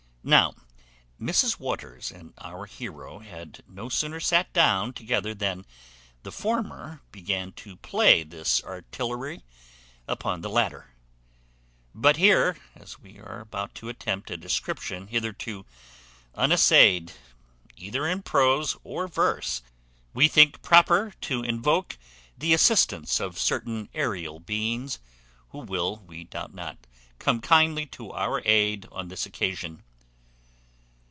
[0.23, 0.53] Now
[1.19, 5.65] Mrs Waters and our heroe had no sooner sat down together than
[6.21, 9.43] the former began to play this artillery
[10.07, 10.93] upon the latter.
[11.95, 15.65] But here, as we are about to attempt a description hitherto
[16.35, 17.13] unassayed
[17.75, 19.63] either in prose or verse,
[20.13, 21.97] we think proper to invoke
[22.37, 24.99] the assistance of certain aërial beings,
[25.49, 26.77] who will, we doubt not,
[27.17, 29.81] come kindly to our aid on this occasion.